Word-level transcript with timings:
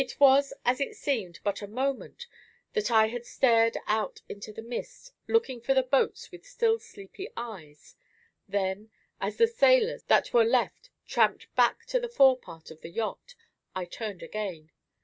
It 0.03 0.19
was 0.19 0.51
as 0.65 0.81
it 0.81 0.95
seemed 0.95 1.39
but 1.43 1.61
a 1.61 1.67
moment 1.67 2.25
that 2.73 2.89
I 2.89 3.09
had 3.09 3.23
stared 3.23 3.77
out 3.85 4.19
into 4.27 4.51
the 4.51 4.63
mist, 4.63 5.13
looking 5.27 5.61
for 5.61 5.75
the 5.75 5.83
boats 5.83 6.31
with 6.31 6.43
still 6.43 6.79
sleepy 6.79 7.29
eyes; 7.37 7.95
then, 8.47 8.89
as 9.19 9.37
the 9.37 9.45
sailors 9.45 10.01
that 10.05 10.33
were 10.33 10.43
left 10.43 10.89
tramped 11.05 11.55
back 11.55 11.85
to 11.85 11.99
the 11.99 12.09
fore 12.09 12.39
part 12.39 12.71
of 12.71 12.81
the 12.81 12.89
yacht, 12.89 13.35
I 13.75 13.85
turned 13.85 14.23
again. 14.23 14.71